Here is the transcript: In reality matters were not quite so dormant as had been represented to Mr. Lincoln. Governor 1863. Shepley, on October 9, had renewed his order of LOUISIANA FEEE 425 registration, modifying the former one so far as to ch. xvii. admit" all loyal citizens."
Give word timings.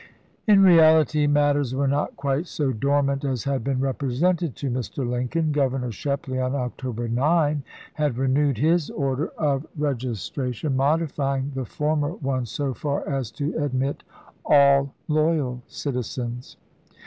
In 0.47 0.63
reality 0.63 1.27
matters 1.27 1.75
were 1.75 1.87
not 1.87 2.15
quite 2.17 2.47
so 2.47 2.71
dormant 2.71 3.23
as 3.23 3.43
had 3.43 3.63
been 3.63 3.79
represented 3.79 4.55
to 4.55 4.71
Mr. 4.71 5.07
Lincoln. 5.07 5.51
Governor 5.51 5.93
1863. 5.93 6.01
Shepley, 6.01 6.41
on 6.41 6.55
October 6.55 7.07
9, 7.07 7.61
had 7.93 8.17
renewed 8.17 8.57
his 8.57 8.89
order 8.89 9.27
of 9.37 9.67
LOUISIANA 9.77 10.15
FEEE 10.15 10.31
425 10.33 10.41
registration, 10.41 10.75
modifying 10.75 11.51
the 11.53 11.65
former 11.65 12.13
one 12.13 12.47
so 12.47 12.73
far 12.73 13.07
as 13.07 13.29
to 13.29 13.51
ch. 13.51 13.53
xvii. 13.53 13.63
admit" 13.63 14.03
all 14.45 14.91
loyal 15.07 15.61
citizens." 15.67 16.57